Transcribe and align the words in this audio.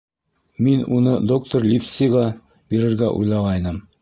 —Мин 0.67 0.79
уны 0.99 1.13
доктор 1.33 1.67
Ливсиға 1.73 2.25
бирергә 2.73 3.13
уйлағайным... 3.21 3.81